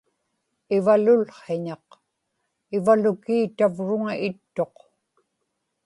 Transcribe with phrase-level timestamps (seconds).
[0.77, 1.85] ivalulhiñaq;
[2.77, 4.75] ivalukii tavruŋa ittuq